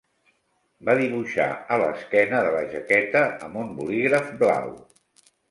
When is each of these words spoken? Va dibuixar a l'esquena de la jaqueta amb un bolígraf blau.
Va 0.87 0.95
dibuixar 0.99 1.45
a 1.75 1.77
l'esquena 1.81 2.39
de 2.47 2.55
la 2.57 2.65
jaqueta 2.73 3.23
amb 3.49 3.61
un 3.67 3.71
bolígraf 3.83 4.35
blau. 4.43 4.75